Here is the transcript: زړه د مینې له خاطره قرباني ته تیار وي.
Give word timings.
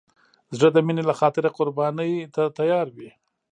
زړه 0.57 0.69
د 0.73 0.77
مینې 0.85 1.03
له 1.09 1.13
خاطره 1.19 1.49
قرباني 1.57 2.11
ته 2.35 2.43
تیار 2.57 2.87
وي. 2.95 3.09